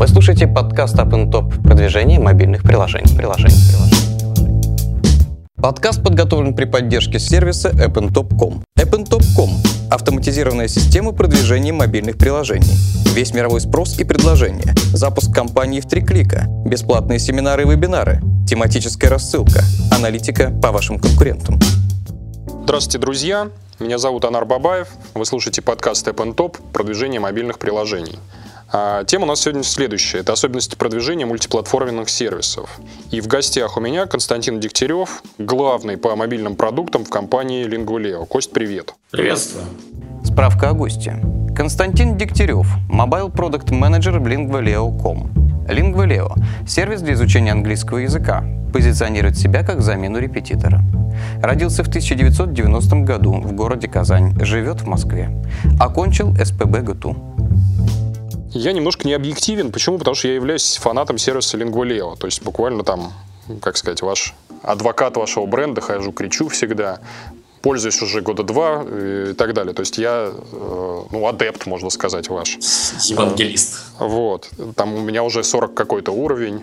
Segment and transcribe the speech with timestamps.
[0.00, 3.60] Вы слушаете подкаст Up Top продвижение мобильных приложений, приложений.
[5.56, 8.64] Подкаст подготовлен при поддержке сервиса AppnTop.com.
[8.78, 9.50] AppnTop.com–
[9.90, 12.72] автоматизированная система продвижения мобильных приложений.
[13.14, 14.72] Весь мировой спрос и предложения.
[14.94, 16.46] Запуск компании в три клика.
[16.64, 18.22] Бесплатные семинары и вебинары.
[18.48, 19.60] Тематическая рассылка.
[19.94, 21.60] Аналитика по вашим конкурентам.
[22.62, 23.50] Здравствуйте, друзья!
[23.78, 24.88] Меня зовут Анар Бабаев.
[25.12, 28.18] Вы слушаете подкаст AppnTop «Продвижение мобильных приложений».
[28.72, 30.18] А, тема у нас сегодня следующая.
[30.18, 32.78] Это особенности продвижения мультиплатформенных сервисов.
[33.10, 38.26] И в гостях у меня Константин Дегтярев, главный по мобильным продуктам в компании Lingvaleo.
[38.26, 38.94] Кость, привет.
[39.10, 39.64] Приветствую.
[40.24, 41.20] Справка о госте.
[41.56, 45.66] Константин Дегтярев, Mobile Product Manager в Lingvaleo.com.
[45.68, 46.34] Lingvaleo–
[46.66, 50.82] сервис для изучения английского языка, позиционирует себя как замену репетитора.
[51.42, 55.30] Родился в 1990 году в городе Казань, живет в Москве.
[55.78, 57.29] Окончил СПБ ГТУ.
[58.52, 59.72] Я немножко не объективен.
[59.72, 59.98] Почему?
[59.98, 62.16] Потому что я являюсь фанатом сервиса Lingualeo.
[62.16, 63.12] То есть буквально там,
[63.62, 67.00] как сказать, ваш адвокат вашего бренда, хожу, кричу всегда
[67.62, 69.74] пользуюсь уже года два и так далее.
[69.74, 72.56] То есть я, э, ну, адепт, можно сказать, ваш.
[73.04, 73.84] Евангелист.
[73.98, 74.48] Вот.
[74.76, 76.62] Там у меня уже 40 какой-то уровень.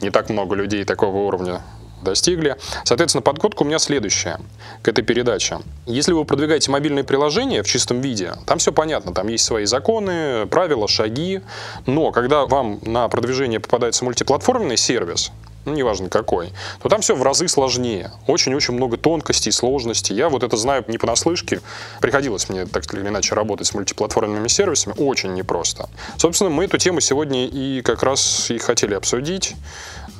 [0.00, 1.62] Не так много людей такого уровня
[2.02, 2.56] достигли.
[2.84, 4.38] Соответственно, подготка у меня следующая
[4.82, 5.58] к этой передаче.
[5.86, 10.46] Если вы продвигаете мобильные приложения в чистом виде, там все понятно, там есть свои законы,
[10.46, 11.40] правила, шаги,
[11.86, 15.32] но когда вам на продвижение попадается мультиплатформенный сервис,
[15.66, 18.10] ну, неважно какой, то там все в разы сложнее.
[18.26, 20.16] Очень-очень много тонкостей, сложностей.
[20.16, 21.60] Я вот это знаю не понаслышке.
[22.00, 24.94] Приходилось мне так или иначе работать с мультиплатформенными сервисами.
[24.96, 25.90] Очень непросто.
[26.16, 29.54] Собственно, мы эту тему сегодня и как раз и хотели обсудить.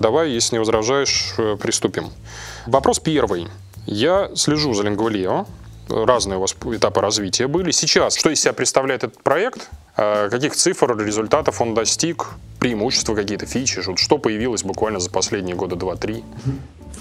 [0.00, 2.10] Давай, если не возражаешь, э, приступим.
[2.66, 3.48] Вопрос первый.
[3.86, 5.46] Я слежу за Lingvaleo.
[5.88, 7.70] Разные у вас этапы развития были.
[7.70, 9.68] Сейчас, что из себя представляет этот проект?
[9.96, 12.28] А каких цифр, результатов он достиг?
[12.58, 13.82] Преимущества какие-то, фичи?
[13.96, 16.24] Что появилось буквально за последние года два-три?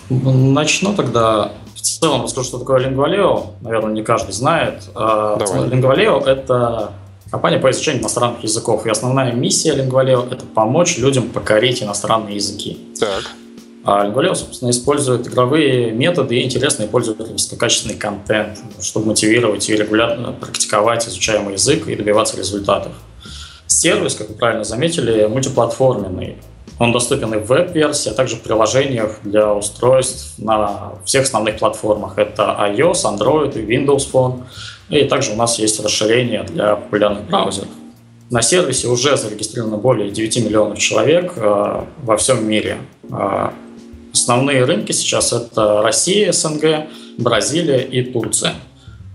[0.09, 1.53] Начну тогда.
[1.75, 3.51] В целом расскажу, что такое Lingvaleo.
[3.61, 4.89] Наверное, не каждый знает.
[4.93, 5.69] А, Давай.
[6.25, 6.91] Это
[7.31, 8.85] Компания по изучению иностранных языков.
[8.85, 12.79] И основная миссия Lingvaleo– это помочь людям покорить иностранные языки.
[12.99, 13.23] Так.
[13.83, 20.31] А Lingvaleo, собственно, использует игровые методы и интересный пользовательский качественный контент, чтобы мотивировать и регулярно
[20.31, 22.93] практиковать изучаемый язык и добиваться результатов.
[23.67, 26.37] Сервис, как вы правильно заметили, мультиплатформенный.
[26.79, 32.17] Он доступен и в веб-версии, а также в приложениях для устройств на всех основных платформах.
[32.17, 34.43] Это iOS, Android и Windows Phone.
[34.89, 37.67] И также у нас есть расширение для популярных браузеров.
[38.29, 42.77] На сервисе уже зарегистрировано более 9 миллионов человек э, во всем мире.
[43.11, 43.49] Э,
[44.13, 46.87] основные рынки сейчас это Россия, СНГ,
[47.17, 48.53] Бразилия и Турция.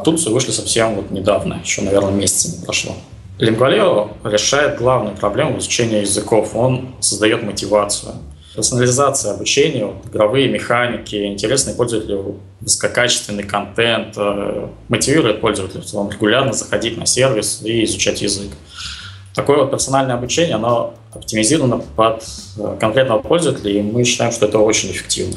[0.05, 2.95] Турцию вышли совсем вот недавно, еще, наверное, месяца не прошло.
[3.39, 6.55] Lingvaleo решает главную проблему изучения языков.
[6.55, 8.13] Он создает мотивацию.
[8.55, 17.63] Персонализация обучения, игровые механики, интересный пользователю высококачественный контент, э, мотивирует пользователя регулярно заходить на сервис
[17.65, 18.53] и изучать язык.
[19.35, 22.23] Такое вот персональное обучение, оно оптимизировано под
[22.57, 25.37] э, конкретного пользователя, и мы считаем, что это очень эффективно.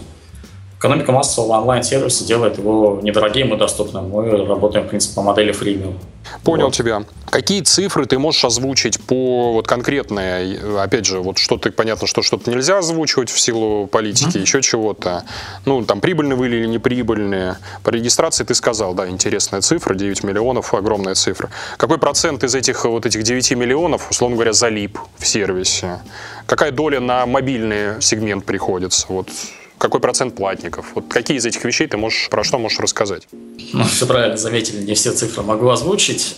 [0.80, 4.10] Экономика массового онлайн-сервиса делает его недорогим и доступным.
[4.10, 5.98] Мы работаем, в принципе, по модели фримиум.
[6.44, 6.76] Понял вот.
[6.76, 7.04] тебя.
[7.32, 12.52] Какие цифры ты можешь озвучить по вот конкретные, опять же, вот что-то, понятно, что что-то
[12.52, 14.42] нельзя озвучивать в силу политики, mm-hmm.
[14.42, 15.24] еще чего-то.
[15.66, 17.58] Ну, там, прибыльные вы или неприбыльные.
[17.84, 21.50] По регистрации ты сказал, да, интересная цифра, 9 миллионов, огромная цифра.
[21.78, 26.02] Какой процент из этих вот этих 9 миллионов, условно говоря, залип в сервисе?
[26.46, 29.08] Какая доля на мобильный сегмент приходится?
[29.10, 29.30] Вот
[29.78, 30.92] какой процент платников?
[30.96, 33.28] Вот какие из этих вещей ты можешь, про что можешь рассказать?
[33.74, 36.38] Ну, все правильно заметили, не все цифры могу озвучить.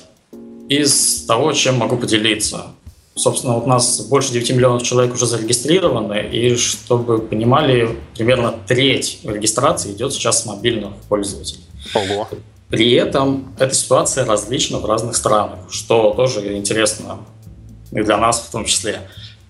[0.68, 2.68] Из того, чем могу поделиться.
[3.16, 8.54] Собственно, вот у нас больше 9 миллионов человек уже зарегистрированы, и чтобы вы понимали, примерно
[8.68, 11.64] треть регистрации идет сейчас с мобильных пользователей.
[11.96, 12.28] Ого.
[12.70, 17.20] При этом эта ситуация различна в разных странах, что тоже интересно
[17.92, 19.02] и для нас в том числе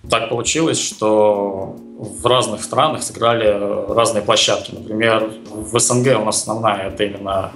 [0.09, 4.71] так получилось, что в разных странах сыграли разные площадки.
[4.71, 7.51] Например, в СНГ у нас основная это именно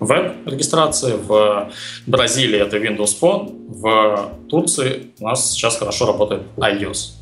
[0.00, 1.70] веб-регистрации, в
[2.06, 7.12] Бразилии это Windows Phone, в Турции у нас сейчас хорошо работает iOS.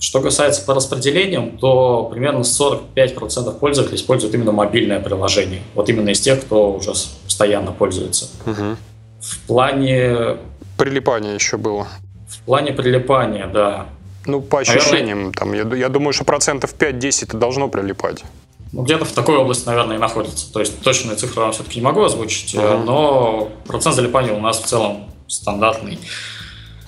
[0.00, 5.60] Что касается по распределениям, то примерно 45% пользователей используют именно мобильное приложение.
[5.74, 6.92] Вот именно из тех, кто уже
[7.24, 8.28] постоянно пользуется.
[8.46, 8.76] Угу.
[9.20, 10.36] В плане...
[10.78, 11.86] Прилипания еще было.
[12.28, 13.86] В плане прилипания, да.
[14.26, 18.24] Ну, по ощущениям, там, я, я думаю, что процентов 5-10 это должно прилипать.
[18.72, 20.52] Ну, где-то в такой области, наверное, и находится.
[20.52, 22.84] То есть точные цифры вам все-таки не могу озвучить, uh-huh.
[22.84, 25.98] но процент залипания у нас в целом стандартный.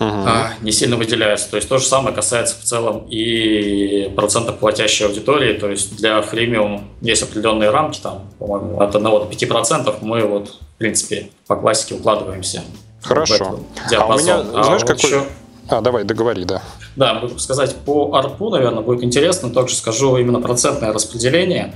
[0.01, 0.29] угу.
[0.61, 1.51] не сильно выделяются.
[1.51, 5.55] То есть то же самое касается в целом и процентов платящей аудитории.
[5.55, 9.97] То есть для фримиум есть определенные рамки, там, по-моему, от 1 до 5%.
[10.03, 12.63] Мы вот, в принципе, по классике укладываемся.
[13.03, 13.61] Хорошо.
[13.97, 15.11] А у меня, а знаешь, вот какой...
[15.11, 15.25] Еще...
[15.69, 16.63] А, давай, договори, да.
[16.97, 19.51] Да, сказать по ARPU, наверное, будет интересно.
[19.51, 21.75] Также скажу именно процентное распределение.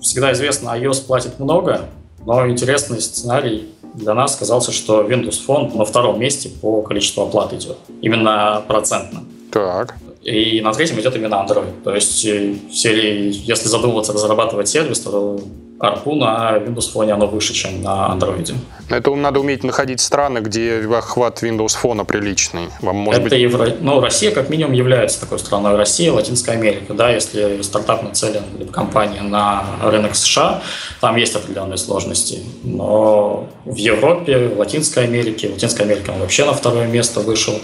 [0.00, 1.82] Всегда известно, iOS платит много,
[2.26, 7.52] но интересный сценарий для нас казался, что Windows Phone на втором месте по количеству оплат
[7.52, 7.78] идет.
[8.00, 9.24] Именно процентно.
[9.50, 9.94] Так.
[10.22, 11.82] И на третьем идет именно Android.
[11.82, 15.40] То есть, э, серии, если задумываться разрабатывать сервис, то
[15.80, 18.54] ARPU на Windows Phone оно выше, чем на Android.
[18.88, 22.68] Это надо уметь находить страны, где охват Windows Phone приличный.
[22.80, 23.40] Вам, может Это быть...
[23.40, 23.68] Евро...
[23.80, 25.76] Ну, Россия как минимум является такой страной.
[25.76, 26.94] Россия, Латинская Америка.
[26.94, 30.62] Да, если стартап нацелен, либо компания на рынок США,
[31.00, 32.38] там есть определенные сложности.
[32.62, 37.54] Но в Европе, в Латинской Америке, в Латинской Америке он вообще на второе место вышел,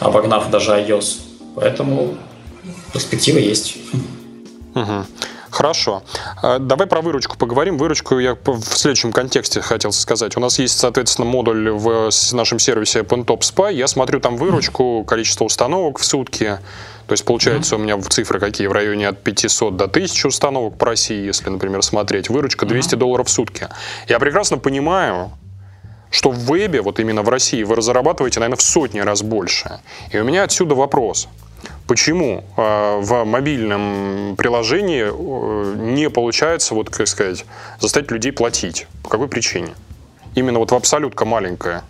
[0.00, 1.33] обогнав даже iOS.
[1.54, 2.14] Поэтому
[2.92, 3.76] перспективы есть.
[4.74, 5.06] Угу.
[5.54, 6.02] Хорошо.
[6.42, 7.78] А, давай про выручку поговорим.
[7.78, 10.36] Выручку я в следующем контексте хотел сказать.
[10.36, 13.72] У нас есть, соответственно, модуль в нашем сервисе OpenTop Spy.
[13.72, 16.58] Я смотрю там выручку, количество установок в сутки.
[17.06, 17.78] То есть, получается, mm-hmm.
[17.78, 18.66] у меня цифры какие?
[18.66, 22.30] В районе от 500 до 1000 установок по России, если, например, смотреть.
[22.30, 22.98] Выручка 200 mm-hmm.
[22.98, 23.68] долларов в сутки.
[24.08, 25.30] Я прекрасно понимаю,
[26.10, 29.78] что в вебе, вот именно в России, вы разрабатываете, наверное, в сотни раз больше.
[30.10, 31.28] И у меня отсюда вопрос–
[31.86, 37.44] Почему э, в мобильном приложении э, не получается, вот как сказать,
[37.78, 38.86] заставить людей платить?
[39.02, 39.74] По какой причине?
[40.34, 41.84] Именно вот в абсолютка маленькая.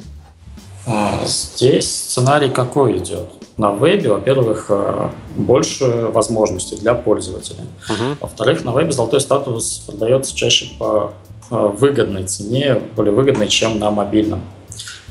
[0.87, 3.31] А, здесь сценарий какой идет?
[3.57, 7.65] На вебе, во-первых, э, больше возможностей для пользователя.
[7.89, 8.17] Угу.
[8.21, 11.13] Во-вторых, на вебе золотой статус продается чаще по
[11.51, 14.41] выгодной цене, более выгодной, чем на мобильном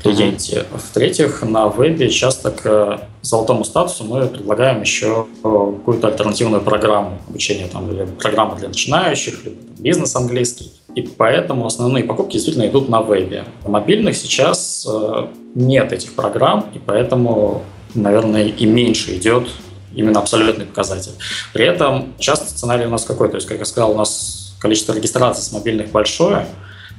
[0.04, 0.66] клиенте.
[0.72, 7.90] В-третьих, на вебе часто к золотому статусу мы предлагаем еще какую-то альтернативную программу обучения, там,
[7.90, 10.72] или программу для начинающих, или бизнес английский.
[10.94, 13.44] И поэтому основные покупки действительно идут на вебе.
[13.62, 17.62] В мобильных сейчас э, нет этих программ, и поэтому,
[17.94, 19.48] наверное, и меньше идет
[19.94, 21.12] именно абсолютный показатель.
[21.52, 23.28] При этом часто сценарий у нас какой?
[23.28, 26.46] То есть, как я сказал, у нас количество регистраций с мобильных большое,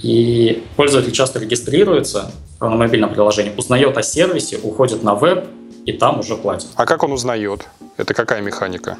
[0.06, 5.46] и пользователь часто регистрируется на мобильном приложении, узнает о сервисе, уходит на веб
[5.88, 6.68] и там уже платит.
[6.76, 7.66] А как он узнает?
[7.98, 9.00] Это какая механика?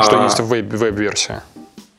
[0.00, 0.24] Что а...
[0.24, 1.42] есть в веб- веб-версии?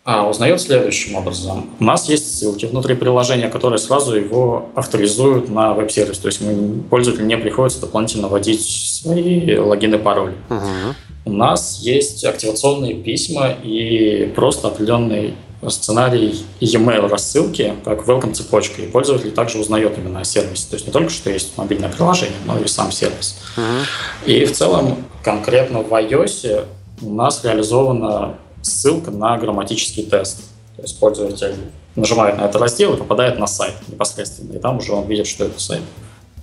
[0.04, 1.70] А, узнает следующим образом.
[1.80, 6.18] У нас есть ссылки внутри приложения, которые сразу его авторизуют на веб-сервис.
[6.18, 10.34] То есть мы, пользователю не приходится дополнительно вводить свои логины и пароли.
[10.50, 10.96] Угу.
[11.26, 15.36] У нас есть активационные письма и просто определенный
[15.70, 20.68] сценарий e-mail рассылки как welcome цепочка, и пользователь также узнает именно о сервисе.
[20.70, 23.38] То есть не только что есть мобильное приложение, но и сам сервис.
[23.56, 23.86] Uh-huh.
[24.26, 26.66] И в целом конкретно в iOS
[27.02, 30.42] у нас реализована ссылка на грамматический тест.
[30.76, 31.56] То есть пользователь
[31.96, 35.46] нажимает на этот раздел и попадает на сайт непосредственно, и там уже он видит, что
[35.46, 35.82] это сайт.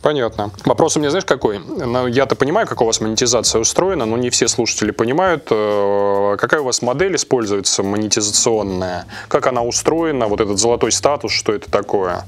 [0.08, 0.50] Понятно.
[0.64, 1.58] Вопрос у меня, знаешь, какой?
[1.58, 6.62] Ну, я-то понимаю, как у вас монетизация устроена, но не все слушатели понимают, э, какая
[6.62, 12.24] у вас модель используется монетизационная, как она устроена, вот этот золотой статус, что это такое.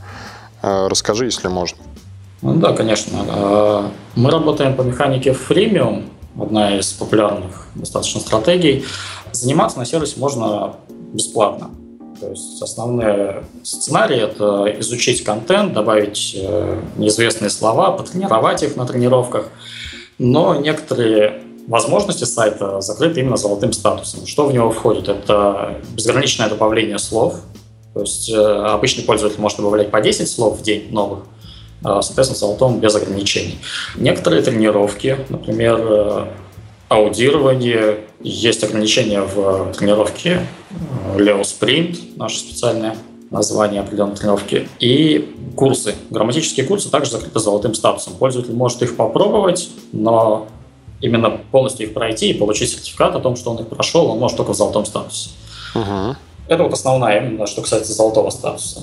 [0.60, 1.78] Э, расскажи, если можно.
[2.42, 3.24] Ну, да, конечно.
[3.26, 8.84] Э, мы работаем по механике freemium, одна из популярных достаточно стратегий.
[9.32, 10.74] Заниматься на сервисе можно
[11.14, 11.70] бесплатно.
[12.20, 19.46] То есть основные сценарии— это изучить контент, добавить э, неизвестные слова, потренировать их на тренировках.
[20.18, 24.26] Но некоторые возможности сайта закрыты именно золотым статусом.
[24.26, 25.08] Что в него входит?
[25.08, 27.36] Это безграничное добавление слов.
[27.94, 31.20] То есть э, обычный пользователь может добавлять по 10 слов в день новых,
[31.82, 33.58] а, соответственно, золотом без ограничений.
[33.96, 36.24] Некоторые тренировки, например, э,
[36.90, 38.00] аудирование.
[38.20, 40.46] Есть ограничения в тренировке
[41.16, 42.96] Leo Sprint, наше специальное
[43.30, 45.94] название определенной тренировки, и курсы.
[46.10, 48.14] Грамматические курсы также закрыты золотым статусом.
[48.14, 50.48] Пользователь может их попробовать, но
[51.00, 54.36] именно полностью их пройти и получить сертификат о том, что он их прошел, он может
[54.36, 55.30] только в золотом статусе.
[55.76, 56.16] Угу.
[56.48, 58.80] Это вот основная, именно что касается золотого статуса.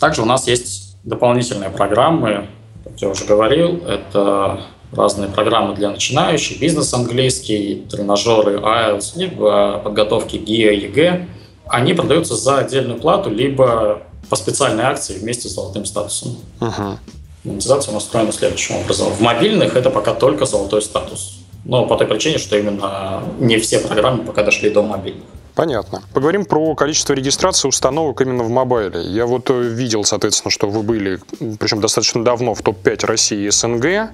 [0.00, 2.46] Также у нас есть дополнительные программы,
[2.84, 4.62] как я уже говорил, это
[4.92, 11.28] разные программы для начинающих, бизнес английский, тренажеры IELTS, либо подготовки ГИА, ЕГЭ.
[11.66, 16.36] Они продаются за отдельную плату, либо по специальной акции вместе с золотым статусом.
[16.60, 16.96] Uh-huh.
[17.44, 19.12] Монетизация устроена следующим образом.
[19.12, 21.38] В мобильных это пока только золотой статус.
[21.64, 25.24] Но по той причине, что именно не все программы пока дошли до мобильных.
[25.54, 26.02] Понятно.
[26.14, 29.02] Поговорим про количество регистрации установок именно в мобайле.
[29.02, 31.20] Я вот э, видел, соответственно, что вы были,
[31.58, 34.10] причем достаточно давно, в топ-5 России и СНГ.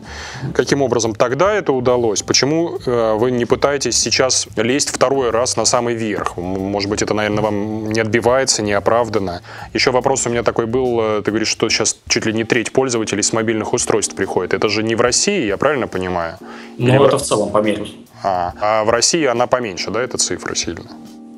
[0.55, 2.23] Каким образом тогда это удалось?
[2.23, 6.37] Почему э, вы не пытаетесь сейчас лезть второй раз на самый верх?
[6.37, 9.43] Может быть, это, наверное, вам не отбивается, не оправдано.
[9.73, 12.73] Еще вопрос у меня такой был, э, ты говоришь, что сейчас чуть ли не треть
[12.73, 14.55] пользователей с мобильных устройств приходит.
[14.55, 16.38] Это же не в России, я правильно понимаю?
[16.78, 17.87] Ну, Или это в целом по миру.
[18.23, 20.90] А, а в России она поменьше, да, эта цифра сильно?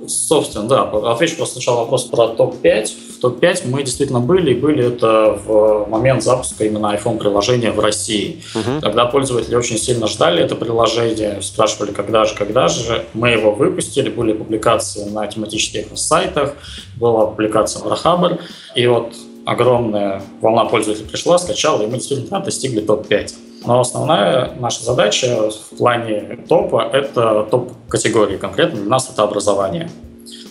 [0.09, 0.83] Собственно, да.
[1.13, 2.89] Отвечу просто сначала вопрос про топ-5.
[3.17, 8.43] В топ-5 мы действительно были, и были это в момент запуска именно iPhone-приложения в России.
[8.55, 8.81] Угу.
[8.81, 13.05] Когда пользователи очень сильно ждали это приложение, спрашивали, когда же, когда же.
[13.15, 16.55] Мы его выпустили, были публикации на тематических сайтах,
[16.97, 18.39] была публикация в Рахабр,
[18.75, 19.13] и вот
[19.45, 23.33] огромная волна пользователей пришла, скачала, и мы действительно достигли топ-5.
[23.65, 28.37] Но основная наша задача в плане топа– это топ-категории.
[28.37, 29.91] Конкретно для нас это образование.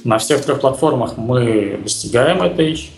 [0.03, 2.89] На всех трех платформах мы достигаем этой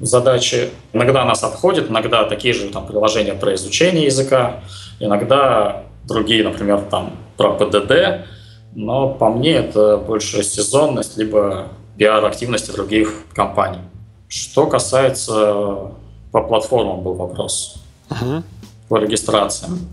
[0.00, 0.70] задачи.
[0.92, 4.60] Иногда нас обходят, иногда такие же там, приложения про изучение языка,
[5.00, 8.26] иногда другие, например, там, про ПДД.
[8.74, 13.80] Но по мне это больше сезонность, либо пиар-активности других компаний.
[14.28, 15.92] Что касается
[16.32, 17.82] по платформам был вопрос.
[18.10, 18.42] Uh-huh
[18.88, 19.88] по регистрациям.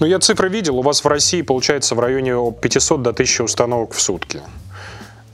[0.00, 0.78] Ну, я цифры видел.
[0.78, 4.40] У вас в России получается в районе 500 до 1000 установок в сутки.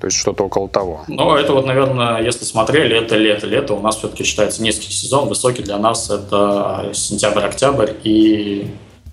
[0.01, 1.01] То есть что-то около того.
[1.09, 3.47] Ну, это вот, наверное, если смотрели, это лето.
[3.47, 5.29] Лето у нас все-таки считается низкий сезон.
[5.29, 8.71] Высокий для нас это сентябрь-октябрь и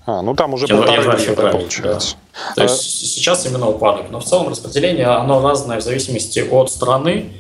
[0.08, 2.16] а, ну там уже полтора месяца получается.
[2.50, 2.56] Да.
[2.56, 3.06] То есть а...
[3.06, 4.12] сейчас именно упадок.
[4.12, 7.32] Но в целом распределение, оно разное в зависимости от страны.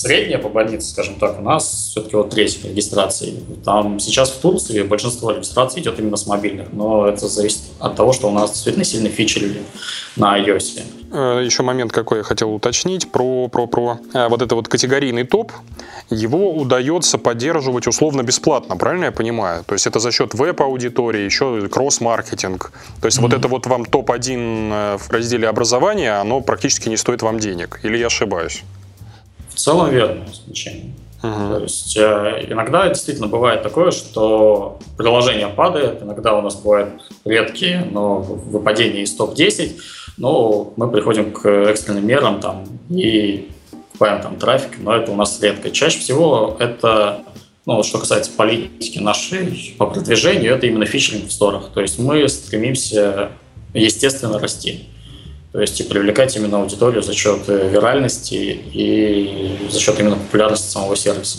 [0.00, 3.34] Средняя по больнице, скажем так, у нас все-таки вот треть регистрации.
[3.64, 8.12] Там сейчас в Турции большинство регистраций идет именно с мобильных, но это зависит от того,
[8.12, 9.62] что у нас действительно сильно фичерили
[10.14, 10.82] на iOS.
[11.12, 15.24] Э, Еще момент, какой я хотел уточнить про, про, про э, вот это вот категорийный
[15.24, 15.52] топ.
[16.10, 19.64] Его удается поддерживать условно бесплатно, правильно я понимаю?
[19.64, 22.72] То есть это за счет веб-аудитории, еще кросс-маркетинг.
[23.00, 23.22] То есть mm-hmm.
[23.22, 27.80] вот это вот вам топ-1 э, в разделе образования, оно практически не стоит вам денег.
[27.82, 28.62] Или я ошибаюсь?
[29.58, 30.94] В целом верное значение.
[31.20, 31.56] Uh-huh.
[31.56, 37.84] То есть э, иногда действительно бывает такое, что приложение падает, иногда у нас бывают редкие,
[37.90, 39.80] но выпадения из топ-10,
[40.16, 45.42] но мы приходим к экстренным мерам там, и покупаем там трафик, но это у нас
[45.42, 45.72] редко.
[45.72, 47.22] Чаще всего это,
[47.66, 51.70] ну, что касается политики нашей по продвижению, это именно фичеринг в сторах.
[51.74, 53.30] То есть мы стремимся
[53.74, 54.86] естественно расти.
[55.52, 60.70] То есть и привлекать именно аудиторию за счет э, виральности и за счет именно популярности
[60.70, 61.38] самого сервиса.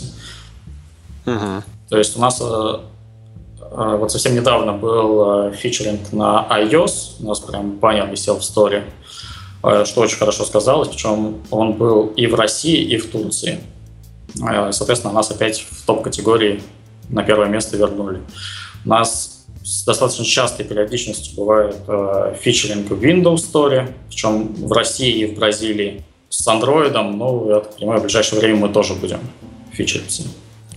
[1.26, 1.62] Угу.
[1.90, 7.38] То есть у нас э, э, вот совсем недавно был фичеринг на iOS, у нас
[7.38, 8.84] прям баннер висел в сторе,
[9.60, 13.60] что очень хорошо сказалось, причем он был и в России, и в Турции.
[14.70, 16.62] Соответственно, нас опять в топ-категории
[17.10, 18.22] на первое место вернули.
[18.84, 19.29] У нас
[19.62, 25.38] с достаточно частой периодичностью бывает э, фичеринг в Windows Store, причем в России и в
[25.38, 29.20] Бразилии с Android, ну, я так понимаю, в ближайшее время мы тоже будем
[29.72, 30.22] фичериться.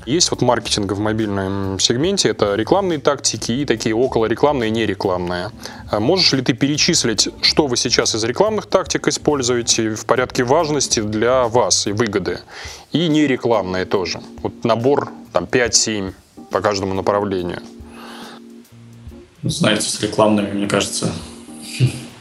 [0.06, 5.52] Есть вот маркетинг в мобильном сегменте, это рекламные тактики и такие около рекламные, нерекламные.
[5.90, 11.00] А можешь ли ты перечислить, что вы сейчас из рекламных тактик используете в порядке важности
[11.00, 12.40] для вас и выгоды?
[12.92, 14.20] И нерекламные тоже.
[14.42, 16.13] Вот набор там 5-7
[16.52, 17.62] по каждому направлению
[19.44, 21.12] знаете, с рекламными, мне кажется.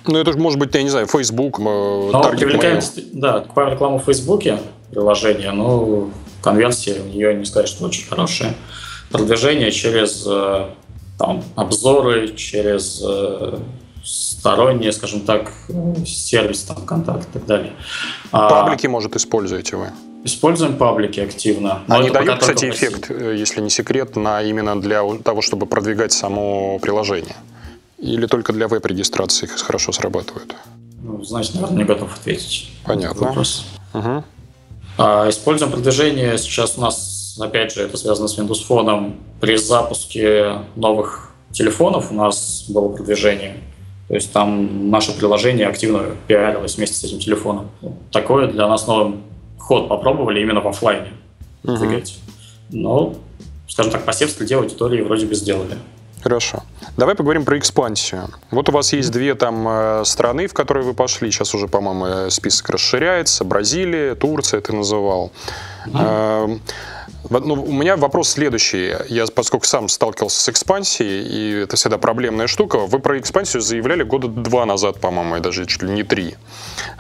[0.06, 2.80] Ну, это же может быть, я не знаю, Facebook, э, ну, привлекаем,
[3.12, 4.58] Да, покупаем рекламу в Фейсбуке,
[4.90, 6.10] приложение, но
[6.42, 8.54] конверсия у нее, не сказать, что очень хорошая.
[9.10, 10.66] Продвижение через э,
[11.18, 13.58] там, обзоры, через э,
[14.04, 15.52] сторонние, скажем так,
[16.06, 17.72] сервис, там, контакт и так далее.
[18.30, 19.90] А Паблики, может, используете вы?
[20.24, 21.82] Используем паблики активно.
[21.88, 26.78] Они дают, кстати, эффект, э, если не секрет, на именно для того, чтобы продвигать само
[26.78, 27.34] приложение?
[27.98, 30.54] Или только для веб-регистрации хорошо срабатывают?
[31.02, 32.70] Ну, значит, наверное, не готов ответить.
[32.84, 33.28] Понятно.
[33.28, 33.64] Вопрос.
[33.94, 34.24] Угу.
[34.98, 36.38] А, используем продвижение.
[36.38, 39.16] Сейчас у нас, опять же, это связано с Windows Phone.
[39.40, 43.56] При запуске новых телефонов у нас было продвижение.
[44.12, 47.70] То есть там наше приложение активно пиарилось вместе с этим телефоном.
[48.10, 49.22] Такое для нас новым
[49.58, 51.14] ход попробовали именно в офлайне
[51.64, 51.78] угу.
[51.78, 52.18] двигать.
[52.68, 53.14] Но,
[53.66, 55.78] скажем так, посев среди аудитории вроде бы сделали.
[56.22, 56.62] Хорошо.
[56.98, 58.28] Давай поговорим про экспансию.
[58.50, 61.30] Вот у вас есть две там э, страны, в которые вы пошли.
[61.30, 63.44] Сейчас уже, по-моему, э, список расширяется.
[63.44, 65.32] Бразилия, Турция ты называл.
[67.30, 68.94] Ну, у меня вопрос следующий.
[69.08, 74.02] Я, поскольку сам сталкивался с экспансией, и это всегда проблемная штука, вы про экспансию заявляли
[74.02, 76.34] года два назад, по-моему, и даже чуть ли не три.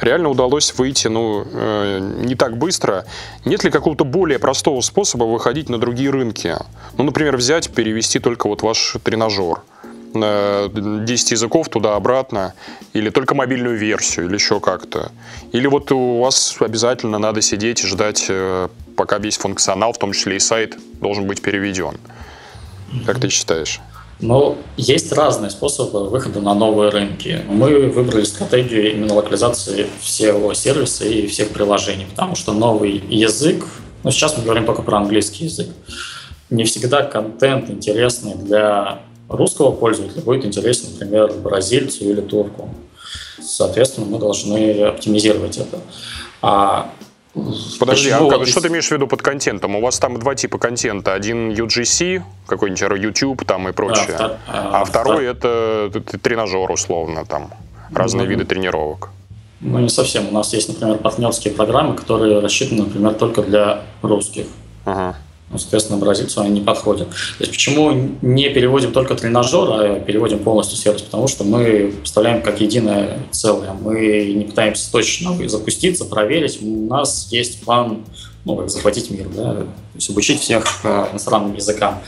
[0.00, 3.04] Реально удалось выйти, ну, э, не так быстро.
[3.44, 6.56] Нет ли какого-то более простого способа выходить на другие рынки?
[6.96, 9.62] Ну, например, взять, перевести только вот ваш тренажер.
[10.14, 12.54] 10 языков туда-обратно,
[12.92, 15.12] или только мобильную версию, или еще как-то.
[15.52, 20.12] Или вот у вас обязательно надо сидеть и ждать, э, пока весь функционал, в том
[20.12, 21.98] числе и сайт, должен быть переведен.
[23.06, 23.80] Как ты считаешь?
[24.20, 27.40] Ну, есть разные способы выхода на новые рынки.
[27.48, 33.64] Мы выбрали стратегию именно локализации всего сервиса и всех приложений, потому что новый язык,
[34.04, 35.68] ну, сейчас мы говорим только про английский язык,
[36.50, 42.68] не всегда контент интересный для русского пользователя будет интересен, например, бразильцу или турку.
[43.40, 45.80] Соответственно, мы должны оптимизировать это.
[46.40, 46.90] А
[47.80, 49.74] Подожди, а как, что ты имеешь в виду под контентом?
[49.76, 51.14] У вас там два типа контента.
[51.14, 54.16] Один UGC, какой-нибудь YouTube там и прочее.
[54.18, 57.50] Да, а, а второй это, тренажер, условно, там
[57.94, 58.28] разные mm-hmm.
[58.28, 59.08] виды тренировок.
[59.60, 60.28] Ну, не совсем.
[60.28, 64.46] У нас есть, например, партнерские программы, которые рассчитаны, например, только для русских.
[64.84, 65.16] Ага.
[65.16, 65.16] Ну,
[65.58, 67.08] соответственно, бразильцу они не подходят.
[67.08, 67.90] То есть почему
[68.22, 71.02] не переводим только тренажер, а переводим полностью сервис?
[71.02, 73.72] Потому что мы представляем как единое целое.
[73.72, 76.58] Мы не пытаемся точно запуститься, проверить.
[76.62, 78.04] У нас есть план
[78.44, 79.54] ну, как захватить мир, да?
[79.54, 82.00] то есть обучить всех э, иностранным языкам.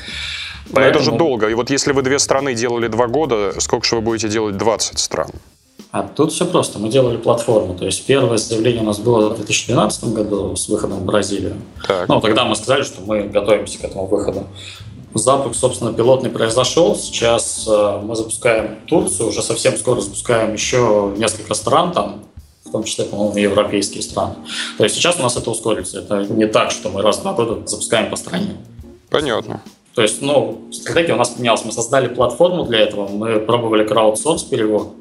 [0.69, 1.03] Но Поэтому...
[1.03, 1.49] это же долго.
[1.49, 4.99] И вот если вы две страны делали два года, сколько же вы будете делать 20
[4.99, 5.31] стран?
[5.95, 6.81] А тут все просто.
[6.81, 7.77] Мы делали платформу.
[7.77, 11.55] То есть первое заявление у нас было в 2012 году с выходом в Бразилию.
[11.87, 12.09] Так.
[12.09, 14.43] Ну, тогда мы сказали, что мы готовимся к этому выходу.
[15.15, 16.97] Запуск, собственно, пилотный произошел.
[16.97, 22.25] Сейчас э, мы запускаем Турцию, уже совсем скоро запускаем еще несколько стран там,
[22.65, 24.35] в том числе, по-моему, европейские страны.
[24.79, 26.01] То есть сейчас у нас это ускорится.
[26.01, 28.57] Это не так, что мы раз в два года запускаем по стране.
[29.11, 29.63] Понятно.
[29.95, 31.65] То есть, ну, стратегия у нас поменялась.
[31.65, 34.93] Мы создали платформу для этого, мы пробовали краудсорс перевод,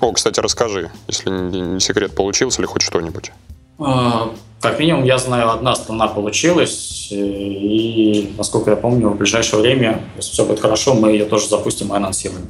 [0.00, 3.32] о, кстати, расскажи, если не секрет, получился ли хоть что-нибудь?
[3.78, 10.02] А, как минимум, я знаю, одна страна получилась, и, насколько я помню, в ближайшее время,
[10.16, 12.48] если все будет хорошо, мы ее тоже запустим и анонсируем.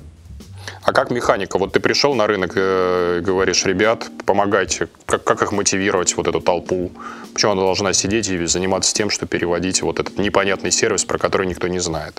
[0.89, 1.59] А как механика?
[1.59, 4.89] Вот ты пришел на рынок э, и говоришь, ребят, помогайте.
[5.05, 6.91] Как, как их мотивировать, вот эту толпу?
[7.35, 11.47] Почему она должна сидеть и заниматься тем, что переводить вот этот непонятный сервис, про который
[11.47, 12.19] никто не знает?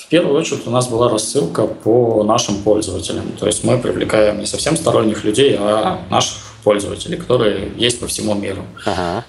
[0.00, 3.32] В первую очередь у нас была рассылка по нашим пользователям.
[3.38, 8.34] То есть мы привлекаем не совсем сторонних людей, а наших пользователей, которые есть по всему
[8.34, 8.62] миру.
[8.86, 9.24] Ага.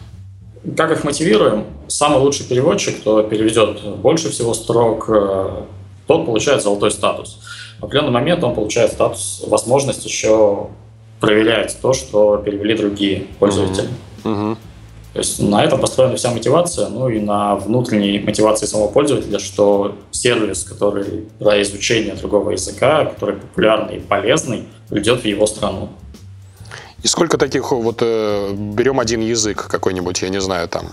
[0.78, 1.66] Как их мотивируем?
[1.88, 5.64] Самый лучший переводчик, кто переведет больше всего строк, э,
[6.08, 7.40] тот получает золотой статус.
[7.80, 10.68] В определенный момент он получает статус, возможность еще
[11.20, 13.90] проверять то, что перевели другие пользователи.
[14.24, 14.54] Uh-huh.
[14.54, 14.58] Uh-huh.
[15.14, 19.96] То есть на этом построена вся мотивация, ну и на внутренней мотивации самого пользователя, что
[20.12, 25.90] сервис, который про изучение другого языка, который популярный и полезный, придет в его страну.
[27.04, 30.86] И сколько таких вот э, берем один язык какой-нибудь, я не знаю, там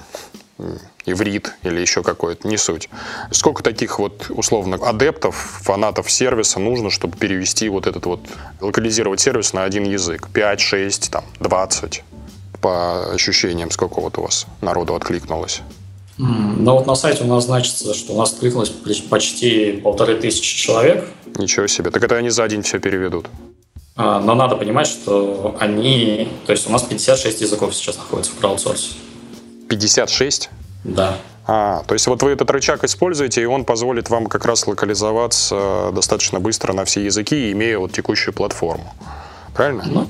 [1.06, 2.88] иврит или еще какой-то, не суть.
[3.30, 8.20] Сколько таких вот условно адептов, фанатов сервиса нужно, чтобы перевести вот этот вот,
[8.60, 10.28] локализировать сервис на один язык?
[10.32, 12.02] 5, 6, там, 20?
[12.60, 15.62] По ощущениям, сколько вот у вас народу откликнулось?
[16.18, 21.08] Ну вот на сайте у нас значится, что у нас откликнулось почти полторы тысячи человек.
[21.36, 21.90] Ничего себе.
[21.90, 23.28] Так это они за день все переведут?
[23.94, 26.28] А, но надо понимать, что они...
[26.46, 28.94] То есть у нас 56 языков сейчас находится в краудсорсе.
[29.68, 30.50] 56?
[30.84, 31.16] Да.
[31.46, 35.90] А, то есть вот вы этот рычаг используете, и он позволит вам как раз локализоваться
[35.92, 38.92] достаточно быстро на все языки, имея вот текущую платформу.
[39.54, 39.84] Правильно?
[39.86, 40.08] Ну,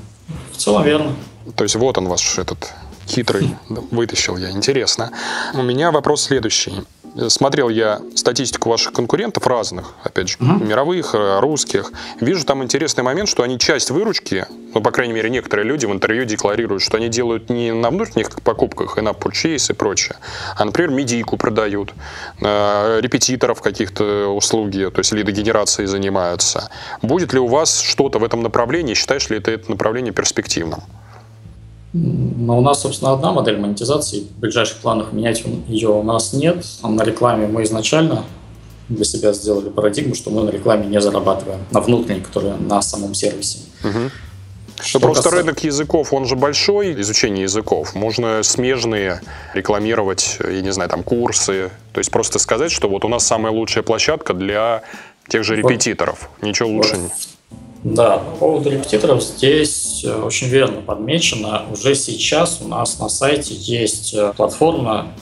[0.51, 1.15] в целом верно.
[1.55, 2.73] То есть вот он ваш этот
[3.09, 4.51] хитрый вытащил я.
[4.51, 5.11] Интересно.
[5.53, 6.83] У меня вопрос следующий.
[7.27, 10.63] Смотрел я статистику ваших конкурентов разных, опять же, uh-huh.
[10.63, 11.91] мировых, э, русских.
[12.21, 15.91] Вижу там интересный момент, что они часть выручки, ну, по крайней мере, некоторые люди в
[15.91, 20.17] интервью декларируют, что они делают не на внутренних покупках и на purchase и прочее,
[20.55, 21.93] а, например, медийку продают,
[22.41, 26.69] э, репетиторов каких-то услуги, то есть лидогенерацией занимаются.
[27.01, 28.93] Будет ли у вас что-то в этом направлении?
[28.93, 30.83] Считаешь ли это, это направление перспективным?
[31.93, 34.21] Но у нас, собственно, одна модель монетизации.
[34.21, 36.65] В ближайших планах менять ее у нас нет.
[36.83, 38.25] На рекламе мы изначально
[38.89, 43.13] для себя сделали парадигму, что мы на рекламе не зарабатываем, на внутренней, которая на самом
[43.13, 43.59] сервисе.
[43.83, 44.11] Угу.
[44.81, 45.45] Что просто касается...
[45.45, 47.95] рынок языков, он же большой, изучение языков.
[47.95, 49.21] Можно смежные
[49.53, 51.69] рекламировать, я не знаю, там курсы.
[51.91, 54.83] То есть просто сказать, что вот у нас самая лучшая площадка для
[55.27, 56.29] тех же репетиторов.
[56.39, 56.47] Вот.
[56.47, 57.11] Ничего лучше вот.
[57.83, 61.63] Да, по поводу репетиторов здесь э, очень верно подмечено.
[61.71, 65.13] Уже сейчас у нас на сайте есть э, платформа,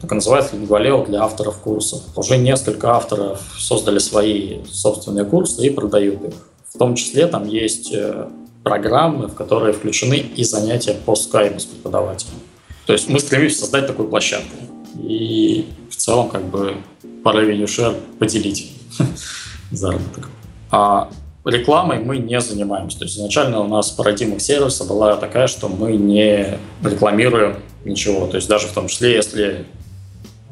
[0.00, 2.02] так называется Лингвалео для авторов курсов.
[2.14, 6.34] Уже несколько авторов создали свои собственные курсы и продают их.
[6.72, 8.28] В том числе там есть э,
[8.62, 12.38] программы, в которые включены и занятия по скайпу с преподавателем.
[12.86, 14.54] То есть мы стремимся создать такую площадку.
[15.02, 16.76] И в целом как бы
[17.24, 18.72] по revenue поделить
[19.72, 20.28] заработок.
[20.70, 21.10] А
[21.44, 22.98] рекламой мы не занимаемся.
[22.98, 28.26] То есть изначально у нас парадигма сервиса была такая, что мы не рекламируем ничего.
[28.26, 29.66] То есть даже в том числе, если,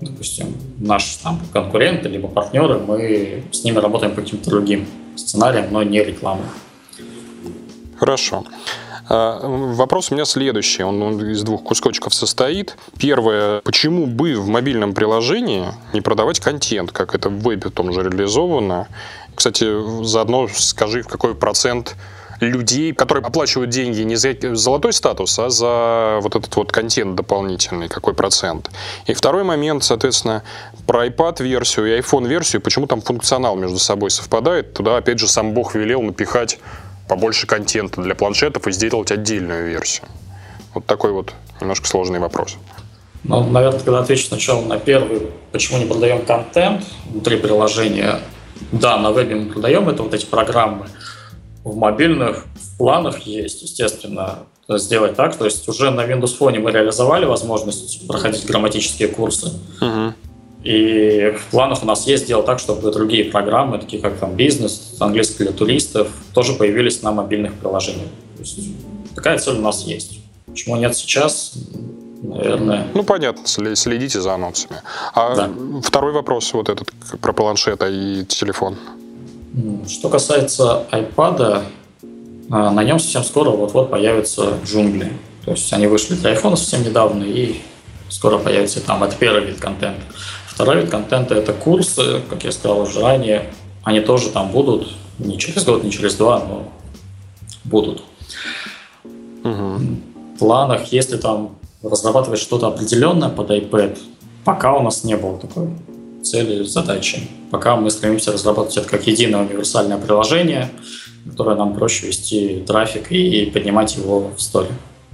[0.00, 5.82] допустим, наш там, конкуренты либо партнеры, мы с ними работаем по каким-то другим сценариям, но
[5.82, 6.46] не рекламой.
[7.98, 8.44] Хорошо.
[9.08, 10.82] А, вопрос у меня следующий.
[10.82, 12.76] Он из двух кусочков состоит.
[12.98, 13.60] Первое.
[13.60, 18.88] Почему бы в мобильном приложении не продавать контент, как это в вебе том же реализовано?
[19.34, 21.96] Кстати, заодно скажи, в какой процент
[22.42, 27.88] людей, которые оплачивают деньги не за золотой статус, а за вот этот вот контент дополнительный,
[27.88, 28.70] какой процент.
[29.06, 30.42] И второй момент, соответственно,
[30.86, 35.74] про iPad-версию и iPhone-версию, почему там функционал между собой совпадает, туда, опять же, сам Бог
[35.74, 36.58] велел напихать
[37.08, 40.06] побольше контента для планшетов и сделать отдельную версию.
[40.74, 42.56] Вот такой вот немножко сложный вопрос.
[43.24, 48.20] Ну, наверное, когда отвечу сначала на первый, почему не продаем контент внутри приложения.
[48.72, 50.86] Да, на вебе мы продаем это, вот эти программы.
[51.62, 52.46] В мобильных
[52.78, 55.36] планах есть, естественно, сделать так.
[55.36, 59.52] То есть уже на Windows Phone мы реализовали возможность проходить грамматические курсы.
[59.80, 60.14] Угу.
[60.62, 64.96] И в планах у нас есть сделать так, чтобы другие программы, такие как там бизнес,
[65.00, 68.08] английский для туристов, тоже появились на мобильных приложениях.
[68.36, 68.58] То есть
[69.14, 70.20] такая цель у нас есть.
[70.46, 71.54] Почему нет сейчас?
[72.22, 72.86] Наверное.
[72.94, 74.76] Ну, понятно, следите за анонсами.
[75.12, 75.50] А да.
[75.82, 78.76] второй вопрос вот этот про планшета и телефон.
[79.88, 81.64] Что касается iPad,
[82.50, 85.12] а, на нем совсем скоро вот-вот появятся джунгли.
[85.44, 87.60] То есть они вышли для iPhone совсем недавно, и
[88.08, 89.02] скоро появится там.
[89.02, 90.02] Это первый вид контента.
[90.54, 93.50] Второй вид контента– это курсы, как я сказал уже ранее.
[93.84, 96.68] Они тоже там будут, не через год, не через два, но
[97.64, 98.04] будут.
[99.44, 99.78] Угу.
[100.34, 103.98] В планах, если там разрабатывать что-то определенное под iPad,
[104.44, 105.70] пока у нас не было такой
[106.22, 107.28] цели, задачи.
[107.50, 110.68] Пока мы стремимся разработать это как единое универсальное приложение,
[111.28, 114.68] которое нам проще вести трафик и поднимать его в сторе.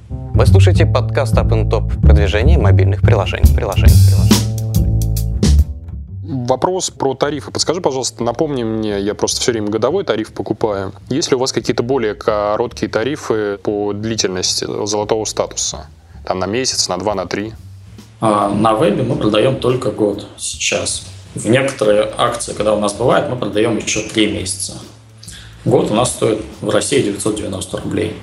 [0.09, 3.55] Вы слушаете подкаст Up Top продвижение мобильных приложений.
[3.55, 4.38] приложений, приложений
[6.49, 7.53] вопрос про тарифы.
[7.53, 10.93] Подскажи, пожалуйста, напомни мне, я просто все время годовой тариф покупаю.
[11.09, 15.87] Есть ли у вас какие-то более короткие тарифы по длительности золотого статуса?
[16.25, 17.53] Там на месяц, на два, на три?
[18.21, 21.07] А, на вебе мы продаем только год сейчас.
[21.35, 24.75] В некоторые акции, когда у нас бывает, мы продаем еще три месяца.
[25.65, 28.17] Год у нас стоит в России 990 рублей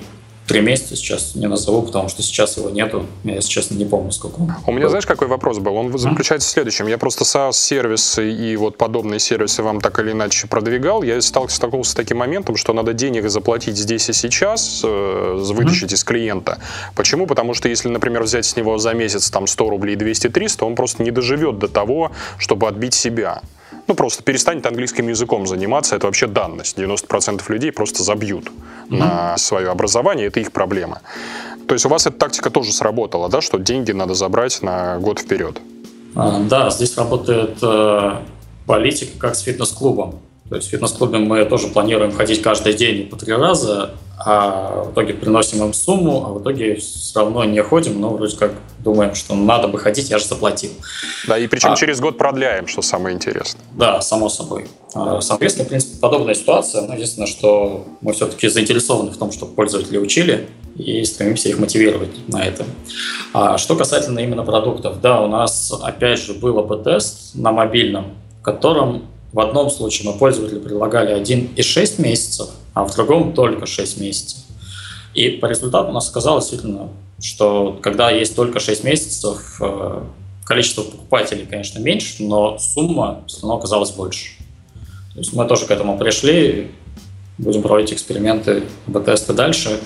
[0.46, 3.06] три месяца сейчас не назову, потому что сейчас его нету.
[3.24, 4.52] Я, если честно, не помню, сколько он.
[4.66, 5.74] У меня, знаешь, какой вопрос был?
[5.74, 6.86] Он заключается в следующем.
[6.86, 11.02] Я просто SaaS-сервисы и вот подобные сервисы вам так или иначе продвигал.
[11.02, 16.04] Я столкнулся с таким моментом, что надо денег заплатить здесь и сейчас, э, вытащить из
[16.04, 16.58] клиента.
[16.94, 17.26] Почему?
[17.26, 21.02] Потому что если, например, взять с него за месяц там 100 рублей 200-300, он просто
[21.02, 23.42] не доживет до того, чтобы отбить себя
[23.86, 26.78] ну, просто перестанет английским языком заниматься, это вообще данность.
[26.78, 28.96] 90% людей просто забьют mm-hmm.
[28.96, 31.00] на свое образование, это их проблема.
[31.68, 35.18] То есть у вас эта тактика тоже сработала, да, что деньги надо забрать на год
[35.20, 35.60] вперед?
[36.14, 38.16] А, да, здесь работает э,
[38.66, 40.20] политика как с фитнес-клубом.
[40.48, 44.92] То есть в фитнес-клубе мы тоже планируем ходить каждый день по три раза, а в
[44.92, 49.14] итоге приносим им сумму, а в итоге все равно не ходим, но вроде как думаем,
[49.14, 50.70] что надо бы ходить, я же заплатил.
[51.26, 53.60] Да, и причем а, через год продляем, что самое интересное.
[53.72, 54.68] Да, само собой.
[54.94, 59.52] А, соответственно, в принципе, подобная ситуация, но единственное, что мы все-таки заинтересованы в том, чтобы
[59.54, 62.64] пользователи учили, и стремимся их мотивировать на это.
[63.32, 68.42] А что касательно именно продуктов, да, у нас опять же был АП-тест на мобильном, в
[68.42, 69.04] котором
[69.36, 74.38] в одном случае мы пользователю предлагали 1,6 месяцев, а в другом только 6 месяцев.
[75.12, 76.88] И по результату у нас оказалось действительно,
[77.20, 80.02] что когда есть только 6 месяцев, э,
[80.46, 84.38] количество покупателей, конечно, меньше, но сумма все равно оказалась больше.
[85.12, 86.70] То есть мы тоже к этому пришли,
[87.36, 89.80] будем проводить эксперименты, б-тесты дальше,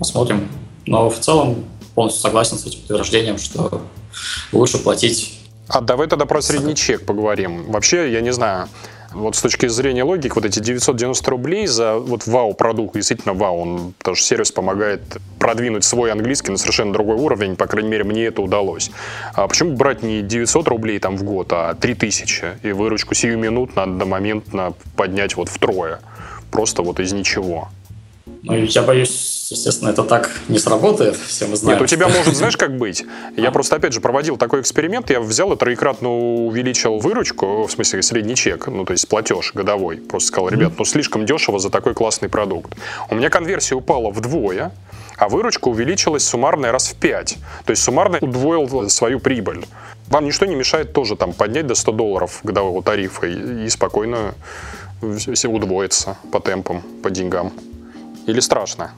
[0.00, 0.48] посмотрим.
[0.84, 1.64] Но в целом
[1.94, 3.82] полностью согласен с этим утверждением, что
[4.50, 5.38] лучше платить.
[5.68, 7.70] А давай тогда про средний чек поговорим.
[7.70, 8.68] Вообще, я не знаю,
[9.16, 13.94] вот с точки зрения логики, вот эти 990 рублей за вот вау-продукт, действительно вау, он,
[13.98, 15.00] потому что сервис помогает
[15.38, 18.90] продвинуть свой английский на совершенно другой уровень, по крайней мере, мне это удалось.
[19.34, 23.74] А почему брать не 900 рублей там в год, а 3000 и выручку сию минут
[23.76, 26.00] надо моментно поднять вот втрое?
[26.50, 27.68] Просто вот из ничего.
[28.42, 31.78] Ну, я боюсь Естественно, это так не сработает, все мы знаем.
[31.78, 33.04] Нет, у тебя может, знаешь, как быть?
[33.36, 38.02] Я просто, опять же, проводил такой эксперимент, я взял и троекратно увеличил выручку, в смысле
[38.02, 39.98] средний чек, ну, то есть платеж годовой.
[39.98, 42.74] Просто сказал, ребят, ну, слишком дешево за такой классный продукт.
[43.08, 44.72] У меня конверсия упала вдвое,
[45.16, 47.36] а выручка увеличилась суммарно раз в 5.
[47.64, 49.64] То есть суммарно удвоил свою прибыль.
[50.08, 54.34] Вам ничто не мешает тоже там поднять до 100 долларов годового тарифа и, и спокойно
[55.00, 57.52] удвоиться по темпам, по деньгам.
[58.26, 58.92] Или страшно?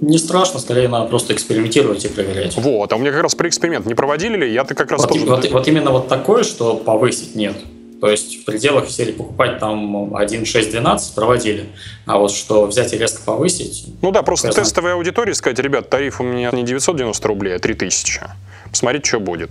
[0.00, 2.56] Не страшно, скорее надо просто экспериментировать и проверять.
[2.56, 4.52] Вот, а у меня как раз про эксперимент не проводили ли?
[4.52, 5.26] Я-то как раз вот, тоже...
[5.26, 7.56] Вот, вот именно вот такое, что повысить нет.
[8.00, 11.66] То есть в пределах серии покупать там 1, 6, 12 проводили.
[12.04, 13.86] А вот что взять и резко повысить...
[14.02, 17.58] Ну да, просто я тестовой аудитории сказать, ребят, тариф у меня не 990 рублей, а
[17.60, 18.22] 3000.
[18.70, 19.50] Посмотреть, что будет.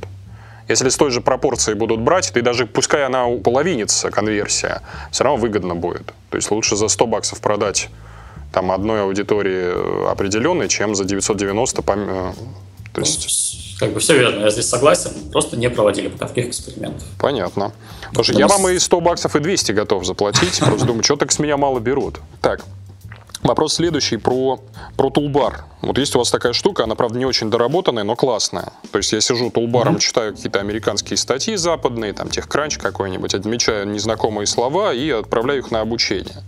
[0.67, 5.39] Если с той же пропорцией будут брать, ты даже, пускай она половинится, конверсия, все равно
[5.39, 6.13] выгодно будет.
[6.29, 7.89] То есть лучше за 100 баксов продать
[8.51, 12.33] там одной аудитории определенной, чем за 990 по, э,
[12.93, 13.77] то есть...
[13.79, 17.03] Как бы все верно, я здесь согласен, просто не проводили таких экспериментов.
[17.17, 17.71] Понятно.
[18.09, 21.31] Потому что я вам и 100 баксов, и 200 готов заплатить, просто думаю, что так
[21.31, 22.19] с меня мало берут.
[22.41, 22.61] Так,
[23.43, 24.59] Вопрос следующий про,
[24.95, 25.65] про тулбар.
[25.81, 28.71] Вот есть у вас такая штука, она, правда, не очень доработанная, но классная.
[28.91, 29.99] То есть я сижу тулбаром, mm-hmm.
[29.99, 35.81] читаю какие-то американские статьи западные, там, техкранч какой-нибудь, отмечаю незнакомые слова и отправляю их на
[35.81, 36.43] обучение.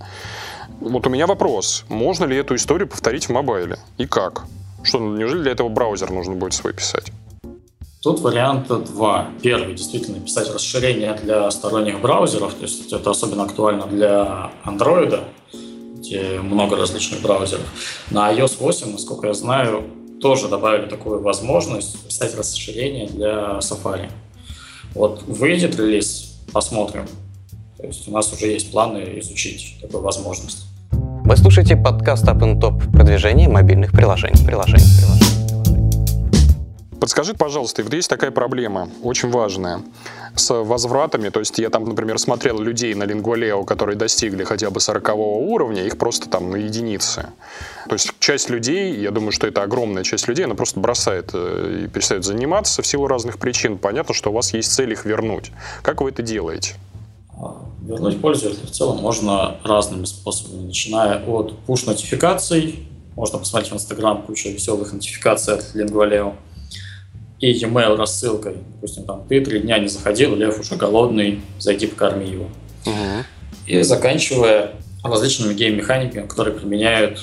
[0.83, 1.85] Вот у меня вопрос.
[1.87, 3.77] Можно ли эту историю повторить в мобайле?
[3.97, 4.43] И как?
[4.83, 7.09] Что, неужели для этого браузер нужно будет свой писать?
[8.01, 9.29] Тут варианта два.
[9.41, 15.23] Первый, действительно, писать расширение для сторонних браузеров, то есть это особенно актуально для Android,
[15.99, 17.65] где много различных браузеров.
[18.11, 19.85] На iOS 8, насколько я знаю,
[20.19, 24.11] тоже добавили такую возможность писать расширение для Safari.
[24.95, 27.07] Вот выйдет релиз, посмотрим.
[27.77, 30.72] То есть у нас уже есть планы изучить такую возможность.
[31.25, 34.45] Вы слушаете подкаст Up and Top продвижение мобильных приложений.
[34.45, 35.93] приложений, приложений.
[36.99, 39.79] Подскажи, пожалуйста, вот есть такая проблема, очень важная,
[40.35, 41.29] с возвратами.
[41.29, 45.85] То есть я там, например, смотрел людей на Lingualeo, которые достигли хотя бы 40 уровня,
[45.85, 47.29] их просто там на единицы.
[47.87, 51.83] То есть часть людей, я думаю, что это огромная часть людей, она просто бросает э,
[51.85, 53.77] и перестает заниматься в силу разных причин.
[53.77, 55.53] Понятно, что у вас есть цель их вернуть.
[55.83, 56.75] Как вы это делаете?
[57.81, 64.49] Вернуть пользователя в целом можно разными способами, начиная от push-нотификаций, можно посмотреть в Instagram кучу
[64.49, 66.35] веселых нотификаций от Lingualeo,
[67.43, 68.55] и e-mail рассылкой.
[68.75, 72.45] Допустим, там, ты три дня не заходил, Лев уже голодный, зайди покорми его.
[72.85, 73.25] Угу.
[73.67, 74.71] И заканчивая
[75.03, 77.19] различными гейм-механиками, которые применяют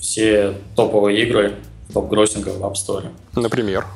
[0.00, 1.54] все топовые игры
[1.92, 3.06] топ-гроссинга в App Store.
[3.36, 3.86] Например?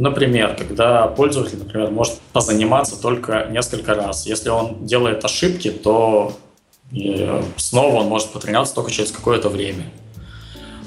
[0.00, 4.24] Например, когда пользователь, например, может позаниматься только несколько раз.
[4.24, 6.32] Если он делает ошибки, то
[6.90, 9.90] э, снова он может потренироваться только через какое-то время.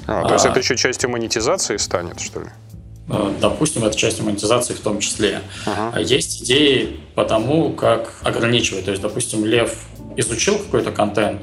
[0.08, 2.48] А, то есть а, это еще частью монетизации станет, что ли?
[3.08, 5.42] Э, допустим, это частью монетизации в том числе.
[5.64, 6.00] Ага.
[6.00, 8.84] Есть идеи по тому, как ограничивать.
[8.86, 9.78] То есть, допустим, Лев
[10.16, 11.40] изучил какой-то контент,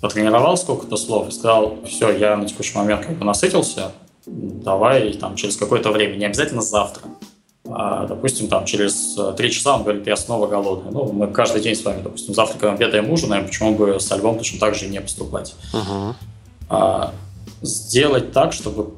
[0.00, 3.92] потренировал сколько-то слов и сказал, все, я на текущий момент как бы насытился,
[4.26, 7.02] давай там через какое-то время, не обязательно завтра.
[7.68, 10.92] А, допустим, там через э, три часа он говорит, я снова голодный.
[10.92, 14.60] Ну, мы каждый день с вами, допустим, завтракаем, обедаем, ужинаем, почему бы с альбом точно
[14.60, 15.54] так же не поступать.
[15.72, 16.14] Uh-huh.
[16.68, 17.12] А,
[17.62, 18.94] сделать так, чтобы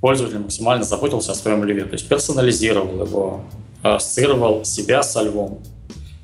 [0.00, 3.40] пользователь максимально заботился о своем льве, то есть персонализировал его,
[3.82, 5.60] ассоциировал себя с львом.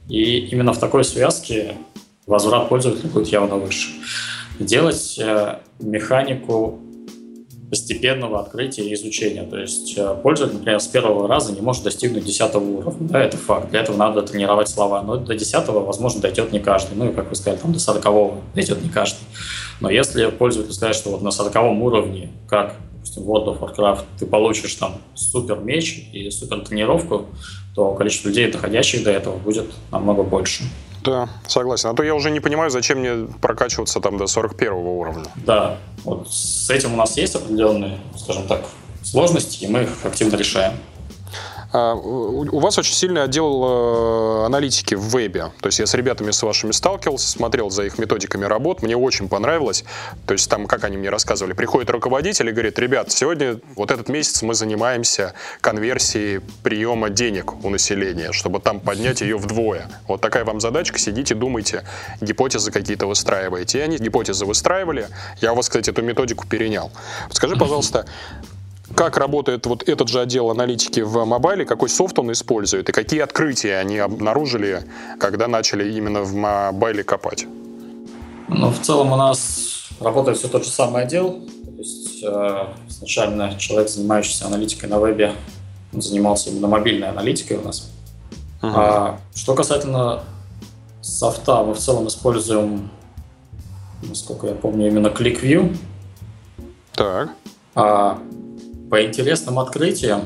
[0.09, 1.77] И именно в такой связке
[2.27, 3.91] возврат пользователя будет явно выше.
[4.59, 6.81] Делать э, механику
[7.71, 9.43] постепенного открытия и изучения.
[9.43, 13.09] То есть э, пользователь, например, с первого раза не может достигнуть 10 уровня.
[13.09, 13.71] Да, это факт.
[13.71, 15.03] Для этого надо тренировать слова.
[15.03, 16.97] Но до 10 возможно, дойдет не каждый.
[16.97, 19.21] Ну и, как вы сказали, там до 40 дойдет не каждый.
[19.81, 24.05] Но если пользователь скажет, что вот на 40 уровне, как допустим, в World of Warcraft,
[24.19, 27.27] ты получишь там супер меч и супер тренировку,
[27.75, 30.65] то количество людей, доходящих до этого, будет намного больше.
[31.05, 31.91] Да, согласен.
[31.91, 35.25] А то я уже не понимаю, зачем мне прокачиваться там до 41 уровня.
[35.37, 38.65] Да, вот с этим у нас есть определенные, скажем так,
[39.03, 40.75] сложности, и мы их активно решаем.
[41.71, 45.53] А, у вас очень сильный отдел э, аналитики в вебе.
[45.61, 49.29] То есть я с ребятами с вашими сталкивался, смотрел за их методиками работ, мне очень
[49.29, 49.85] понравилось.
[50.27, 54.09] То есть там, как они мне рассказывали, приходит руководитель и говорит, ребят, сегодня вот этот
[54.09, 59.91] месяц мы занимаемся конверсией приема денег у населения, чтобы там поднять ее вдвое.
[60.07, 61.85] Вот такая вам задачка, сидите, думайте,
[62.23, 63.81] гипотезы какие-то выстраиваете.
[63.81, 65.09] И они гипотезы выстраивали.
[65.43, 66.91] Я у вас, кстати, эту методику перенял.
[67.31, 68.07] Скажи, пожалуйста,
[68.99, 73.21] как работает вот этот же отдел аналитики в мобайле, какой софт он использует и какие
[73.21, 74.83] открытия они обнаружили,
[75.21, 77.47] когда начали именно в мобайле копать?
[78.49, 81.45] Ну, в целом у нас работает все тот же самый отдел.
[81.65, 85.33] То есть э, изначально человек, занимающийся аналитикой на вебе,
[85.93, 87.93] занимался именно мобильной аналитикой у нас.
[88.63, 88.73] Uh-huh.
[88.75, 90.25] А, что касательно
[91.03, 92.91] софта, мы в целом используем,
[94.03, 95.77] насколько я помню, именно ClickView.
[96.97, 97.31] Так.
[97.77, 98.19] А,
[98.91, 100.23] по интересным открытиям,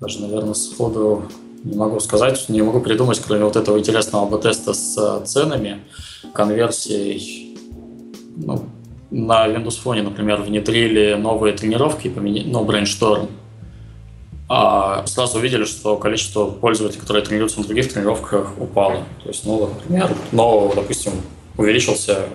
[0.00, 1.24] даже, наверное, сходу
[1.64, 5.80] не могу сказать, не могу придумать, кроме вот этого интересного АБ-теста с э, ценами,
[6.32, 7.58] конверсией.
[8.36, 8.64] Ну,
[9.10, 13.28] на Windows Phone, например, внедрили новые тренировки, ну, brainstorm,
[14.48, 19.04] а сразу увидели, что количество пользователей, которые тренируются на других тренировках, упало.
[19.22, 21.12] То есть, ну, например, но, допустим,
[21.58, 22.26] увеличился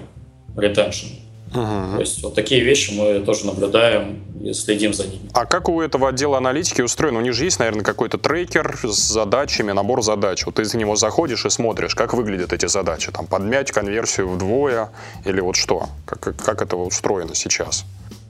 [0.56, 1.25] retention.
[1.54, 1.96] Угу.
[1.96, 5.30] То есть вот такие вещи мы тоже наблюдаем и следим за ними.
[5.34, 7.20] А как у этого отдела аналитики устроено?
[7.20, 10.46] У них же есть, наверное, какой-то трекер с задачами, набор задач.
[10.46, 13.12] Вот ты за него заходишь и смотришь, как выглядят эти задачи.
[13.12, 14.90] Там подмять конверсию вдвое
[15.24, 15.88] или вот что?
[16.06, 17.86] Как, как это устроено сейчас?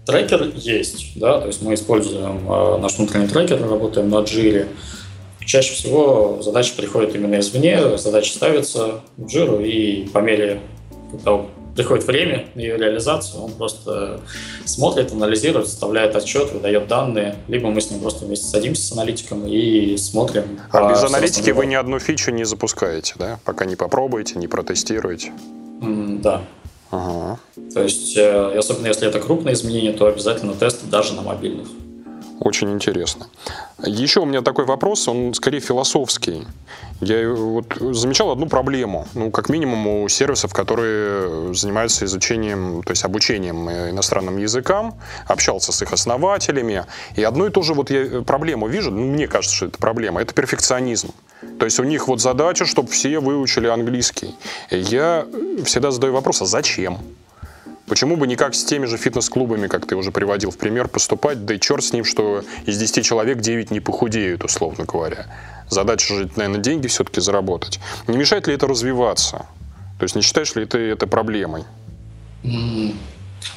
[0.05, 4.67] Трекер есть, да, то есть мы используем э, наш внутренний трекер, работаем на Jira.
[5.43, 10.61] Чаще всего задачи приходят именно извне, задачи ставятся в Jira, и по мере,
[11.11, 11.41] когда
[11.75, 14.21] приходит время на ее реализацию, он просто
[14.65, 19.45] смотрит, анализирует, составляет отчет, выдает данные, либо мы с ним просто вместе садимся с аналитиком
[19.45, 20.59] и смотрим.
[20.71, 23.39] А без аналитики вы ни одну фичу не запускаете, да?
[23.43, 25.33] Пока не попробуете, не протестируете?
[25.81, 26.41] Mm, да.
[26.91, 27.39] Ага.
[27.73, 31.67] То есть, э, особенно если это крупные изменения, то обязательно тесты даже на мобильных.
[32.39, 33.27] Очень интересно.
[33.83, 36.45] Еще у меня такой вопрос, он скорее философский.
[37.01, 43.03] Я вот замечал одну проблему, ну, как минимум у сервисов, которые занимаются изучением, то есть
[43.03, 44.95] обучением иностранным языкам,
[45.27, 49.27] общался с их основателями, и одну и ту же вот я проблему вижу, ну, мне
[49.27, 51.11] кажется, что это проблема, это перфекционизм.
[51.59, 54.35] То есть у них вот задача, чтобы все выучили английский.
[54.71, 55.25] Я
[55.63, 56.99] всегда задаю вопрос, а зачем?
[57.87, 61.45] Почему бы не как с теми же фитнес-клубами, как ты уже приводил в пример, поступать,
[61.45, 65.27] да и черт с ним, что из 10 человек 9 не похудеют, условно говоря.
[65.69, 67.79] Задача же, наверное, деньги все-таки заработать.
[68.07, 69.45] Не мешает ли это развиваться?
[69.99, 71.63] То есть не считаешь ли ты это проблемой?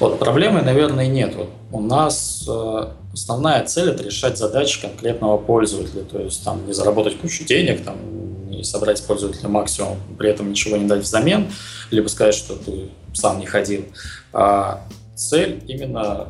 [0.01, 1.35] Вот проблемы, наверное, нет.
[1.35, 6.03] Вот у нас э, основная цель это решать задачи конкретного пользователя.
[6.03, 7.97] То есть там не заработать кучу денег, там
[8.51, 11.51] не собрать пользователя максимум, при этом ничего не дать взамен,
[11.91, 13.85] либо сказать, что ты сам не ходил.
[14.33, 14.81] А
[15.15, 16.29] цель именно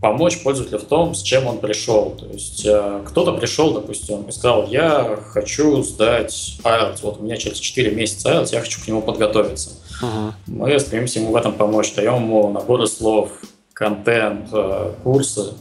[0.00, 2.10] помочь пользователю в том, с чем он пришел.
[2.18, 7.36] То есть э, кто-то пришел, допустим, и сказал, я хочу сдать IELTS, вот у меня
[7.36, 9.70] через 4 месяца IELTS, я хочу к нему подготовиться.
[10.02, 10.32] Uh-huh.
[10.46, 13.30] Мы стремимся ему в этом помочь, даем ему наборы слов,
[13.72, 15.54] контент, э, курсы.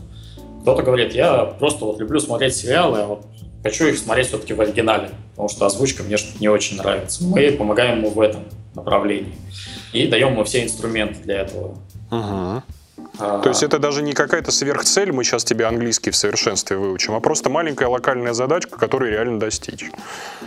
[0.62, 3.26] Кто-то говорит, я просто вот люблю смотреть сериалы, а вот
[3.64, 7.24] хочу их смотреть все-таки в оригинале, потому что озвучка мне что-то не очень нравится.
[7.24, 8.44] Мы помогаем ему в этом
[8.76, 9.36] направлении
[9.94, 11.78] и даем ему все инструменты для этого.
[12.12, 12.64] Угу.
[13.20, 13.42] А...
[13.42, 17.20] То есть это даже не какая-то сверхцель, мы сейчас тебе английский в совершенстве выучим, а
[17.20, 19.86] просто маленькая локальная задачка, которую реально достичь.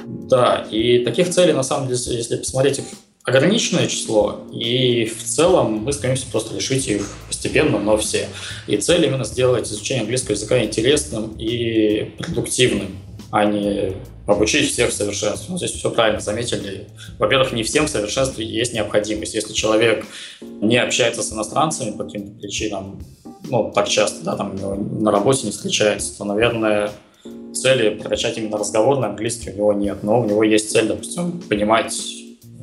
[0.04, 2.84] Да, и таких целей, на самом деле, если посмотреть их
[3.24, 8.28] ограниченное число, и в целом мы стремимся просто решить их постепенно, но все.
[8.66, 12.98] И цель именно сделать изучение английского языка интересным и продуктивным,
[13.30, 13.94] а не
[14.26, 15.46] обучить всех в совершенстве.
[15.48, 16.88] Ну, здесь все правильно заметили.
[17.18, 19.34] Во-первых, не всем в совершенстве есть необходимость.
[19.34, 20.06] Если человек
[20.40, 23.02] не общается с иностранцами по каким-то причинам,
[23.48, 24.56] ну, так часто, да, там
[25.02, 26.90] на работе не встречается, то, наверное,
[27.54, 30.02] цели прокачать именно разговорный английский у него нет.
[30.02, 31.94] Но у него есть цель, допустим, понимать,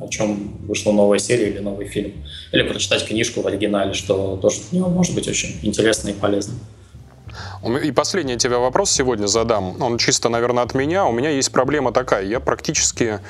[0.04, 2.12] о чем вышла новая серия или новый фильм.
[2.52, 6.54] Или прочитать книжку в оригинале, что тоже для него может быть очень интересно и полезно.
[7.82, 9.80] И последний тебе вопрос сегодня задам.
[9.80, 11.06] Он чисто, наверное, от меня.
[11.06, 12.24] У меня есть проблема такая.
[12.24, 13.20] Я практически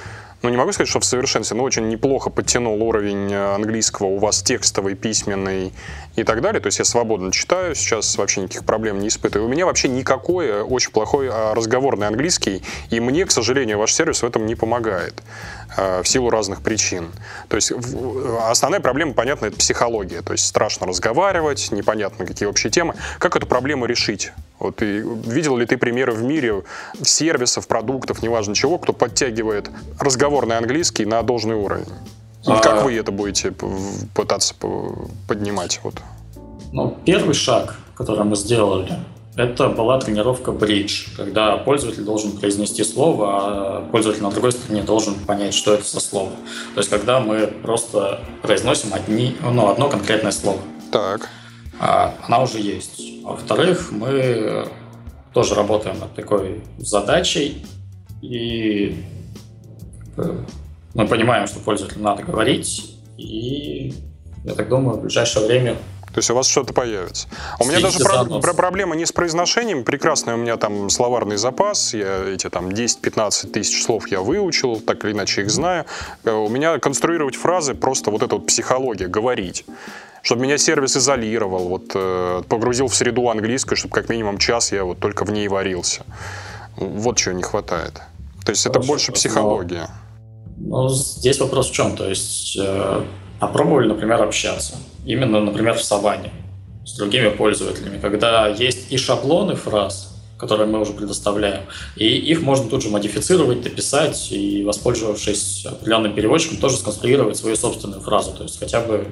[0.42, 4.18] ну, не могу сказать, что в совершенстве, но очень неплохо подтянул уровень э, английского у
[4.18, 5.72] вас текстовый, письменный
[6.16, 6.60] и так далее.
[6.60, 9.46] То есть я свободно читаю, сейчас вообще никаких проблем не испытываю.
[9.46, 13.94] У меня вообще никакой э, очень плохой а, разговорный английский, и мне, к сожалению, ваш
[13.94, 15.22] сервис в этом не помогает
[15.76, 17.12] в силу разных причин.
[17.48, 17.72] То есть
[18.46, 20.22] основная проблема, понятно, это психология.
[20.22, 22.94] То есть страшно разговаривать, непонятно какие общие темы.
[23.18, 24.32] Как эту проблему решить?
[24.58, 26.62] Вот и видел ли ты примеры в мире
[27.02, 31.88] сервисов, продуктов, неважно чего, кто подтягивает разговорный английский на должный уровень?
[32.46, 32.58] И а...
[32.60, 33.52] как вы это будете
[34.14, 34.54] пытаться
[35.28, 35.80] поднимать?
[35.82, 35.94] Вот.
[36.72, 38.98] Ну, первый шаг, который мы сделали,
[39.36, 45.14] это была тренировка бридж, когда пользователь должен произнести слово, а пользователь на другой стороне должен
[45.14, 46.30] понять, что это за слово.
[46.74, 50.60] То есть, когда мы просто произносим одни, ну, одно конкретное слово.
[50.90, 51.30] Так.
[51.80, 53.00] А, она уже есть.
[53.22, 54.68] Во-вторых, мы
[55.32, 57.64] тоже работаем над такой задачей,
[58.20, 59.02] и
[60.18, 60.44] э,
[60.94, 63.94] мы понимаем, что пользователю надо говорить, и
[64.44, 65.76] я так думаю, в ближайшее время
[66.12, 67.28] то есть у вас что-то появится.
[67.58, 69.82] У меня даже про, про проблема не с произношением.
[69.82, 71.94] Прекрасный у меня там словарный запас.
[71.94, 75.86] Я эти там 10-15 тысяч слов я выучил, так или иначе их знаю.
[76.24, 79.64] Э, у меня конструировать фразы просто вот эта вот психология, говорить
[80.24, 84.84] чтобы меня сервис изолировал, вот э, погрузил в среду английскую, чтобы как минимум час я
[84.84, 86.06] вот только в ней варился.
[86.76, 87.94] Вот чего не хватает.
[88.44, 89.88] То есть Хорошо, это больше психология.
[90.58, 91.96] Ну, здесь вопрос в чем?
[91.96, 93.04] То есть э,
[93.42, 94.76] попробовали, например, общаться.
[95.04, 96.30] Именно, например, в Саванне
[96.86, 101.64] с другими пользователями, когда есть и шаблоны фраз, которые мы уже предоставляем,
[101.96, 108.00] и их можно тут же модифицировать, дописать, и, воспользовавшись определенным переводчиком, тоже сконструировать свою собственную
[108.00, 108.32] фразу.
[108.32, 109.08] То есть хотя бы...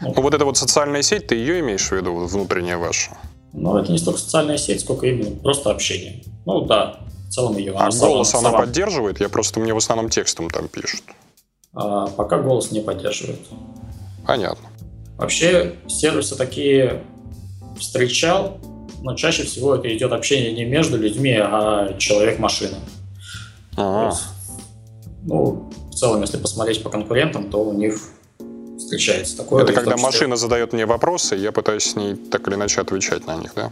[0.00, 3.16] Ну, вот эта вот социальная сеть, ты ее имеешь в виду, внутренняя ваша?
[3.52, 6.24] Ну, это не столько социальная сеть, сколько именно просто общение.
[6.46, 6.98] Ну, да,
[7.28, 7.74] в целом ее.
[7.76, 9.20] А голос она поддерживает?
[9.20, 11.02] Я просто, мне в основном текстом там пишут.
[11.74, 13.40] А, пока голос не поддерживает.
[14.26, 14.68] Понятно.
[15.16, 17.04] Вообще сервисы такие
[17.78, 18.58] встречал,
[19.02, 22.76] но чаще всего это идет общение не между людьми, а человек-машина.
[23.76, 24.12] А.
[25.24, 27.96] Ну, в целом, если посмотреть по конкурентам, то у них
[28.76, 29.64] встречается такое.
[29.64, 33.36] Это когда машина задает мне вопросы, я пытаюсь с ней так или иначе отвечать на
[33.36, 33.70] них, да?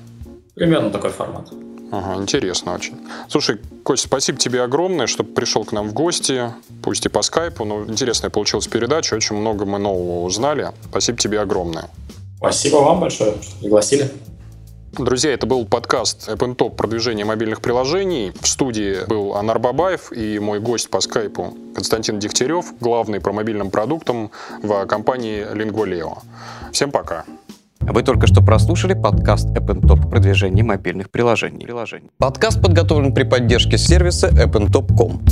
[0.55, 1.51] Примерно такой формат.
[1.91, 2.97] Ага, интересно очень.
[3.29, 7.65] Слушай, Кость, спасибо тебе огромное, что пришел к нам в гости, пусть и по скайпу,
[7.65, 10.73] но интересная получилась передача, очень много мы нового узнали.
[10.89, 11.91] Спасибо тебе огромное.
[12.37, 14.11] Спасибо вам большое, что пригласили.
[14.93, 18.33] Друзья, это был подкаст App Top продвижение мобильных приложений.
[18.41, 23.71] В студии был Анар Бабаев и мой гость по скайпу Константин Дегтярев, главный по мобильным
[23.71, 24.33] продуктам
[24.63, 26.19] в компании Lingualeo.
[26.73, 27.25] Всем пока.
[27.81, 31.67] Вы только что прослушали подкаст App Top продвижение мобильных приложений.
[32.19, 35.23] Подкаст подготовлен при поддержке сервиса appntop.com.